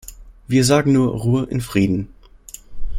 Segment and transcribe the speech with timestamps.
[0.47, 2.11] Wir sagen nur "Ruhe in Frieden".